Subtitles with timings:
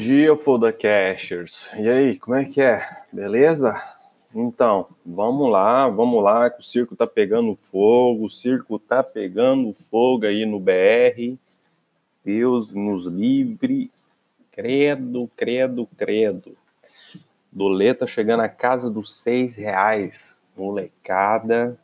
[0.00, 1.68] dia, Foda Cashers.
[1.76, 2.80] E aí, como é que é?
[3.12, 3.74] Beleza?
[4.34, 9.74] Então, vamos lá, vamos lá, que o circo tá pegando fogo, o circo tá pegando
[9.90, 11.36] fogo aí no BR.
[12.24, 13.90] Deus nos livre.
[14.50, 16.56] Credo, credo, credo.
[17.52, 20.40] Doleta chegando à casa dos seis reais.
[20.56, 21.78] Molecada.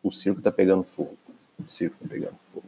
[0.00, 1.18] O circo tá pegando fogo.
[1.58, 2.66] O circo tá pegando fogo.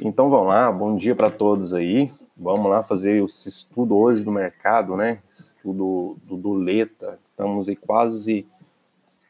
[0.00, 2.12] Então vamos lá, bom dia para todos aí.
[2.42, 5.18] Vamos lá fazer esse estudo hoje do mercado, né?
[5.28, 7.18] Estudo do Doleta.
[7.30, 8.46] Estamos aí quase,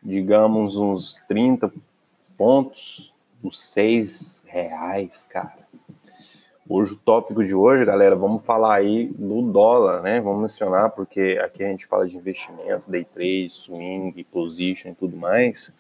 [0.01, 1.73] digamos, uns 30
[2.39, 5.59] pontos dos seis reais, cara.
[6.69, 10.21] Hoje o tópico de hoje, galera, vamos falar aí do dólar, né?
[10.21, 15.17] Vamos mencionar porque aqui a gente fala de investimentos, day trade, swing, position e tudo
[15.17, 15.75] mais.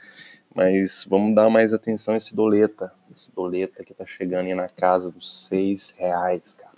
[0.52, 4.68] Mas vamos dar mais atenção a esse doleta, esse doleta que tá chegando aí na
[4.68, 6.69] casa dos seis reais, cara.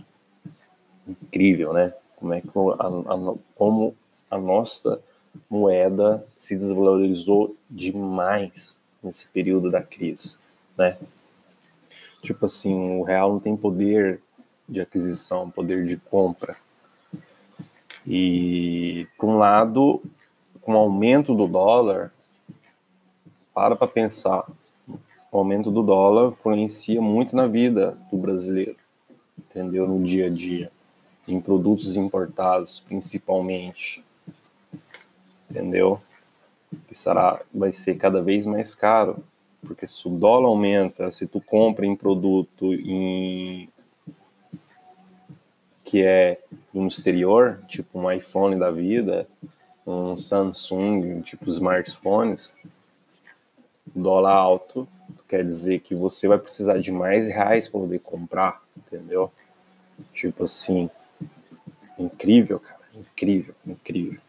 [1.07, 1.93] Incrível, né?
[2.17, 3.95] Como é que a, a, como
[4.31, 5.01] a nossa
[5.49, 10.37] moeda se desvalorizou demais nesse período da crise,
[10.77, 10.97] né?
[12.23, 14.23] Tipo assim, o real não tem poder
[14.69, 16.57] de aquisição, poder de compra.
[18.07, 20.03] E, por um lado,
[20.61, 22.13] com o aumento do dólar,
[23.53, 24.49] para para pensar,
[25.31, 28.77] o aumento do dólar influencia muito na vida do brasileiro,
[29.39, 29.87] entendeu?
[29.87, 30.71] No dia a dia,
[31.27, 34.05] em produtos importados, principalmente,
[35.51, 35.99] entendeu?
[36.89, 39.23] Que será, vai ser cada vez mais caro,
[39.61, 43.69] porque se o dólar aumenta, se tu compra em produto em
[45.85, 46.41] que é
[46.73, 49.29] no exterior, tipo um iPhone da vida,
[49.87, 52.57] um Samsung, tipo smartphones,
[53.95, 54.89] dólar alto
[55.33, 59.33] quer dizer que você vai precisar de mais reais para poder comprar, entendeu?
[60.13, 60.91] Tipo assim,
[61.99, 64.21] incrível, cara, incrível, incrível.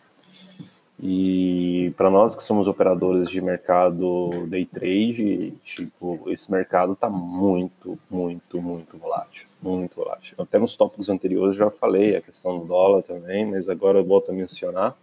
[1.05, 7.99] E para nós que somos operadores de mercado day trade, tipo, esse mercado tá muito,
[8.09, 10.35] muito, muito volátil, muito volátil.
[10.39, 14.31] Até nos tópicos anteriores já falei a questão do dólar também, mas agora eu volto
[14.31, 14.95] a mencionar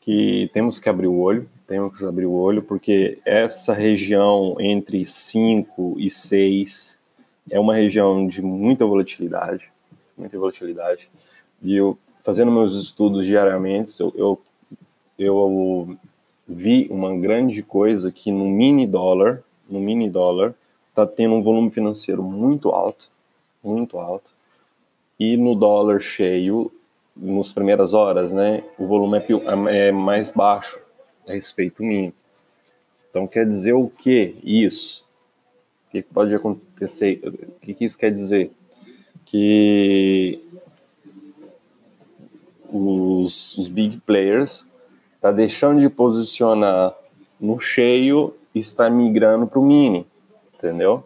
[0.00, 5.04] que temos que abrir o olho, temos que abrir o olho, porque essa região entre
[5.04, 6.98] 5 e 6
[7.50, 9.73] é uma região de muita volatilidade,
[10.16, 11.10] muita volatilidade.
[11.62, 14.42] E eu, fazendo meus estudos diariamente, eu, eu,
[15.18, 15.96] eu
[16.46, 20.54] vi uma grande coisa que no mini dólar, no mini dólar,
[20.88, 23.10] está tendo um volume financeiro muito alto,
[23.62, 24.30] muito alto,
[25.18, 26.70] e no dólar cheio
[27.16, 30.78] nas primeiras horas, né, o volume é, é mais baixo
[31.26, 32.12] a respeito mínimo.
[33.08, 35.06] Então quer dizer o que isso?
[35.86, 37.20] O que pode acontecer?
[37.24, 38.50] O que isso quer dizer?
[39.24, 40.40] Que
[42.70, 44.66] os, os big players
[45.20, 46.94] tá deixando de posicionar
[47.40, 50.06] no cheio e está migrando para o mini,
[50.54, 51.04] entendeu?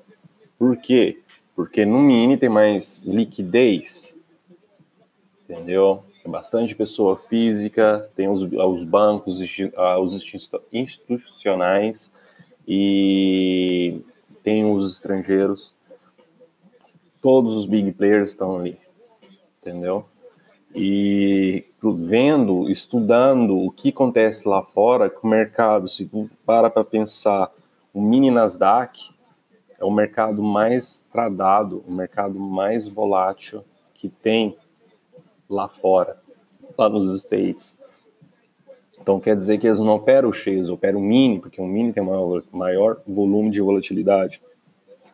[0.59, 1.19] Por quê?
[1.55, 4.17] Porque no mini tem mais liquidez,
[5.45, 6.03] entendeu?
[6.23, 9.41] Tem bastante pessoa física, tem os, os bancos,
[10.01, 10.35] os
[10.73, 12.13] institucionais
[12.67, 14.03] e
[14.43, 15.75] tem os estrangeiros.
[17.21, 18.79] Todos os big players estão ali,
[19.59, 20.05] entendeu?
[20.75, 26.85] E vendo, estudando o que acontece lá fora, que o mercado, se tu para para
[26.85, 27.51] pensar,
[27.93, 29.11] o mini Nasdaq
[29.79, 33.65] é o mercado mais tradado, o mercado mais volátil
[33.95, 34.57] que tem
[35.49, 36.21] lá fora,
[36.77, 37.81] lá nos States.
[39.01, 42.43] Então quer dizer que eles não operam cheios, operam mini, porque o mini tem maior,
[42.53, 44.43] maior volume de volatilidade,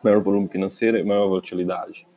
[0.05, 2.07] maior volume financeiro e maior volatilidade.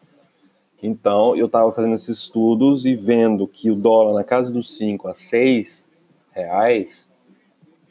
[0.82, 5.09] Então eu estava fazendo esses estudos e vendo que o dólar na casa dos 5
[5.09, 5.91] a 6
[6.30, 7.09] reais,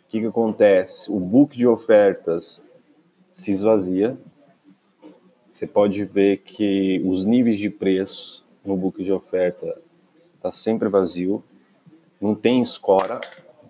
[0.06, 1.12] o que, que acontece?
[1.12, 2.66] O book de ofertas
[3.32, 4.18] se esvazia.
[5.50, 9.82] Você pode ver que os níveis de preço no book de oferta
[10.36, 11.44] está sempre vazio,
[12.22, 13.20] não tem escora,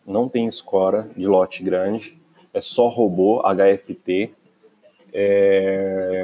[0.06, 2.22] não tem escora de lote grande,
[2.54, 4.32] é só robô HFT.
[5.14, 6.22] É...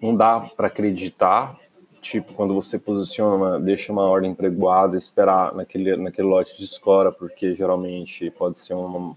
[0.00, 1.58] Não dá para acreditar,
[2.02, 7.54] tipo, quando você posiciona, deixa uma ordem pregoada, esperar naquele, naquele lote de escora, porque
[7.54, 9.16] geralmente pode ser uma,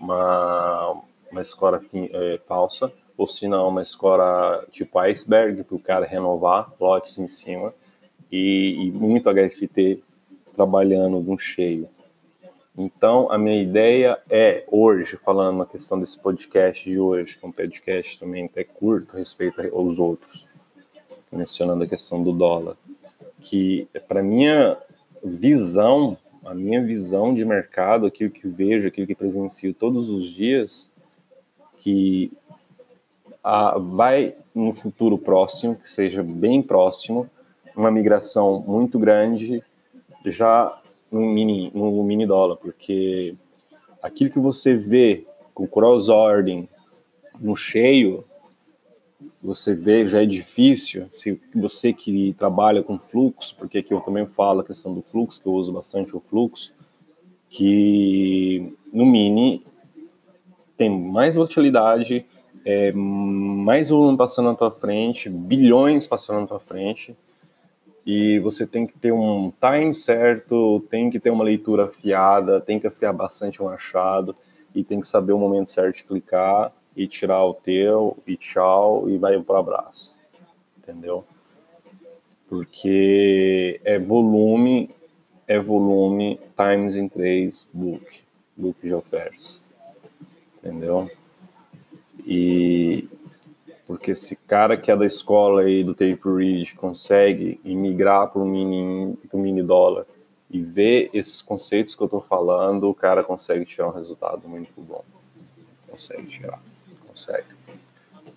[0.00, 6.06] uma, uma escora é, falsa ou se não, uma escora tipo iceberg para o cara
[6.06, 7.72] renovar lotes em cima
[8.30, 10.02] e, e, muito HFT
[10.54, 11.88] trabalhando no cheio.
[12.76, 17.48] Então, a minha ideia é, hoje, falando na questão desse podcast de hoje, que é
[17.48, 20.46] um podcast também até curto respeito aos outros,
[21.30, 22.76] mencionando a questão do dólar,
[23.40, 24.78] que para minha
[25.22, 26.16] visão,
[26.46, 30.90] a minha visão de mercado, aquilo que vejo, aquilo que presencio todos os dias,
[31.78, 32.30] que
[33.44, 37.28] a, vai no futuro próximo, que seja bem próximo,
[37.76, 39.62] uma migração muito grande
[40.24, 40.80] já
[41.12, 43.36] no mini, no mini dólar, porque
[44.02, 46.66] aquilo que você vê com cross ordem
[47.38, 48.24] no cheio,
[49.42, 51.06] você vê já é difícil.
[51.12, 55.40] Se você que trabalha com fluxo, porque aqui eu também falo a questão do fluxo,
[55.42, 56.72] que eu uso bastante o fluxo,
[57.50, 59.62] que no mini
[60.76, 62.24] tem mais volatilidade,
[62.64, 67.14] é, mais volume passando na tua frente, bilhões passando na tua frente,
[68.04, 72.80] e você tem que ter um time certo, tem que ter uma leitura afiada, tem
[72.80, 74.34] que afiar bastante um achado
[74.74, 79.08] e tem que saber o momento certo de clicar e tirar o teu e tchau
[79.08, 80.16] e vai para o abraço,
[80.78, 81.24] entendeu?
[82.48, 84.90] Porque é volume,
[85.46, 88.20] é volume times em três book,
[88.56, 89.62] book de ofertas,
[90.58, 91.10] entendeu?
[92.26, 93.08] E
[93.92, 98.46] porque esse cara que é da escola aí do tape read consegue migrar para o
[98.46, 100.06] mini, pro mini dólar
[100.50, 104.80] e ver esses conceitos que eu estou falando, o cara consegue tirar um resultado muito
[104.80, 105.04] bom.
[105.90, 106.58] Consegue tirar,
[107.06, 107.44] consegue.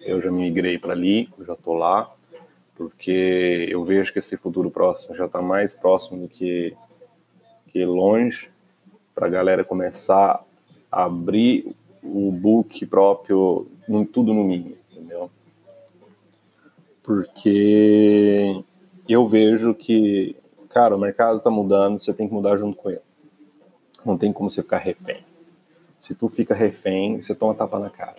[0.01, 2.13] Eu já migrei para ali, já estou lá,
[2.75, 6.75] porque eu vejo que esse futuro próximo já está mais próximo do que,
[7.69, 8.49] que longe,
[9.13, 10.43] para a galera começar
[10.91, 11.73] a abrir
[12.03, 13.67] o book próprio,
[14.11, 14.75] tudo no mínimo
[15.05, 15.29] entendeu?
[17.05, 18.63] Porque
[19.07, 20.35] eu vejo que,
[20.69, 23.01] cara, o mercado tá mudando, você tem que mudar junto com ele.
[24.03, 25.23] Não tem como você ficar refém.
[25.99, 28.15] Se tu fica refém, você toma tapa na cara.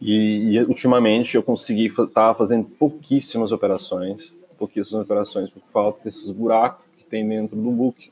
[0.00, 6.30] E, e ultimamente eu consegui estar tá fazendo pouquíssimas operações, pouquíssimas operações por falta desses
[6.30, 8.10] buracos que tem dentro do book.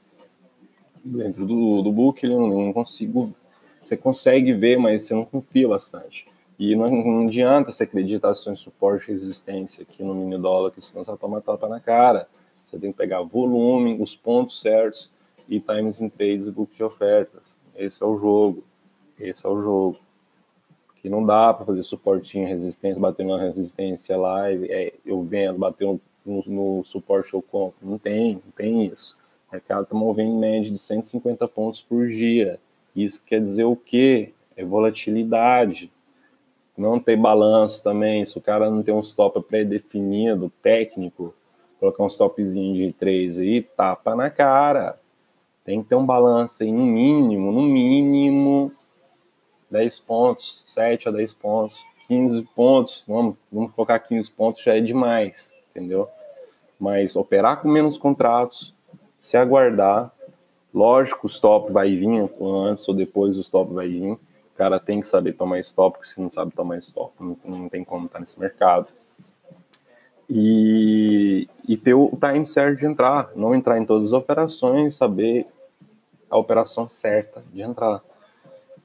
[1.05, 3.35] Dentro do, do book eu não consigo.
[3.81, 6.27] Você consegue ver, mas você não confia bastante.
[6.59, 10.71] E não, não adianta você acreditar só em suporte e resistência aqui no mini dólar,
[10.71, 12.29] que senão você vai tomar tapa na cara.
[12.67, 15.11] Você tem que pegar volume, os pontos certos
[15.49, 17.57] e times em trades e book de ofertas.
[17.77, 18.65] Esse é o jogo.
[19.19, 19.99] Esse é o jogo.
[21.03, 25.59] Que não dá para fazer suportinho, resistência, bater na resistência lá, e, é, eu vendo,
[25.59, 26.01] bater no,
[26.47, 27.77] no, suporte eu compro.
[27.83, 29.17] Não tem, não tem isso.
[29.49, 32.59] O mercado está movendo em média de 150 pontos por dia.
[32.95, 34.33] Isso quer dizer o quê?
[34.57, 35.93] É volatilidade
[36.77, 41.35] não ter balanço também, se o cara não tem um stop pré-definido, técnico,
[41.79, 44.99] colocar um stopzinho de 3 aí, tapa na cara.
[45.65, 48.73] Tem que ter um balanço aí, no mínimo, no mínimo,
[49.71, 54.81] 10 pontos, 7 a 10 pontos, 15 pontos, vamos, vamos colocar 15 pontos já é
[54.81, 56.09] demais, entendeu?
[56.79, 58.75] Mas operar com menos contratos,
[59.19, 60.13] se aguardar,
[60.73, 64.19] lógico, o stop vai vir antes ou depois o stop vai vir,
[64.55, 67.69] o cara tem que saber tomar stop, porque se não sabe tomar stop, não, não
[67.69, 68.87] tem como estar nesse mercado.
[70.31, 75.45] E, e ter o time certo de entrar, não entrar em todas as operações, saber
[76.31, 78.01] a operação certa de entrar.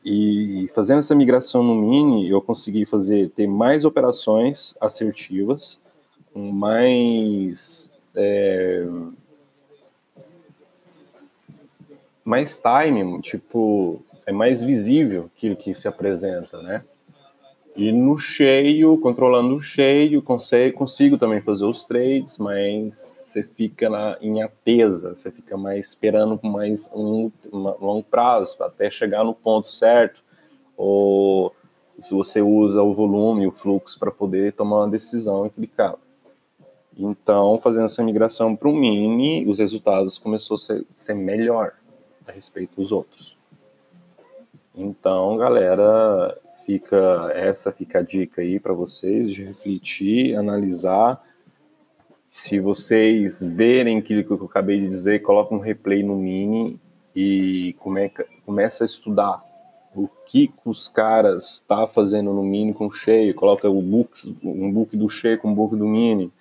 [0.04, 5.80] E fazendo essa migração no Mini, eu consegui fazer ter mais operações assertivas,
[6.34, 8.86] com mais é,
[12.26, 16.84] mais time, tipo é mais visível aquilo que se apresenta, né?
[17.76, 23.90] E no cheio, controlando o cheio, consigo, consigo também fazer os trades, mas você fica
[23.90, 29.34] na, em atesa, você fica mais esperando mais um, um longo prazo, até chegar no
[29.34, 30.24] ponto certo,
[30.78, 31.56] ou
[32.00, 35.96] se você usa o volume, o fluxo para poder tomar uma decisão e clicar.
[36.96, 41.74] Então, fazendo essa migração para o mini, os resultados começou a ser, ser melhor
[42.28, 43.39] a respeito dos outros.
[44.82, 51.22] Então, galera, fica essa fica a dica aí para vocês de refletir, analisar.
[52.30, 56.80] Se vocês verem aquilo que eu acabei de dizer, coloca um replay no mini
[57.14, 58.10] e come,
[58.46, 59.44] começa a estudar
[59.94, 64.96] o que os caras estão tá fazendo no mini com cheio, coloca o um book
[64.96, 66.32] do cheio com um book do mini,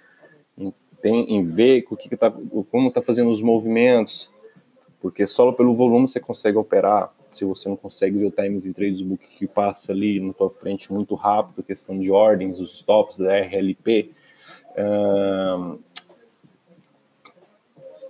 [1.03, 2.31] tem, em ver o que, que tá,
[2.71, 4.31] como está fazendo os movimentos,
[5.01, 8.73] porque só pelo volume você consegue operar se você não consegue ver o times em
[8.73, 13.19] trades book que passa ali na tua frente muito rápido, questão de ordens, os stops
[13.19, 14.11] da RLP,
[14.77, 15.79] uh,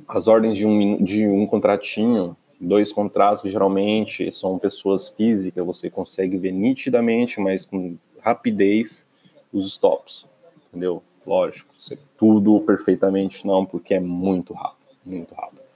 [0.09, 5.91] as ordens de um, de um contratinho, dois contratos que geralmente são pessoas físicas, você
[5.91, 9.07] consegue ver nitidamente, mas com rapidez,
[9.53, 11.03] os stops, entendeu?
[11.27, 11.75] Lógico,
[12.17, 15.68] tudo perfeitamente não, porque é muito rápido, muito rápido.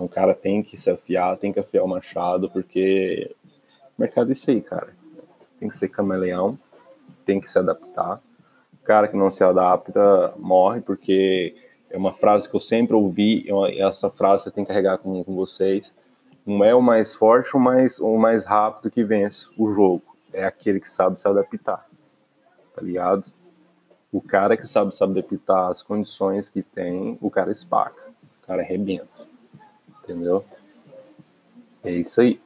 [0.00, 3.36] Então o cara tem que se afiar, tem que afiar o machado, porque
[3.98, 4.96] o mercado é isso aí, cara.
[5.58, 6.58] Tem que ser camaleão,
[7.26, 8.18] tem que se adaptar.
[8.80, 11.54] O cara que não se adapta morre, porque
[11.90, 15.22] é uma frase que eu sempre ouvi, e essa frase você tem que carregar com,
[15.22, 15.94] com vocês.
[16.46, 20.02] Não é o mais forte ou mais, o mais rápido que vence o jogo.
[20.32, 21.86] É aquele que sabe se adaptar.
[22.74, 23.30] Tá ligado?
[24.10, 28.08] O cara que sabe se adaptar às condições que tem, o cara espaca.
[28.42, 29.29] O cara arrebenta.
[30.10, 30.44] Entendeu?
[31.84, 32.40] É isso aí.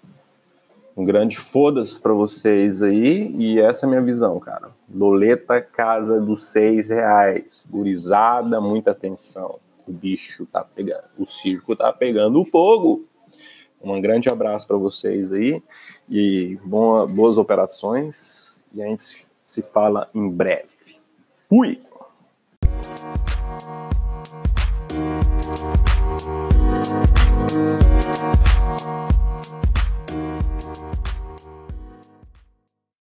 [0.95, 3.35] Um grande foda-se pra vocês aí.
[3.37, 4.71] E essa é a minha visão, cara.
[4.87, 7.67] Doleta casa dos seis reais.
[7.71, 9.59] Gurizada, muita atenção.
[9.89, 11.05] O bicho tá pegando.
[11.19, 13.07] O circo tá pegando fogo.
[13.83, 15.63] Um grande abraço para vocês aí.
[16.09, 18.63] E boa, boas operações.
[18.75, 20.99] E a gente se fala em breve.
[21.49, 21.81] Fui!